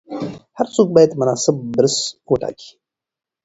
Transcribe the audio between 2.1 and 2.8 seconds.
وټاکي.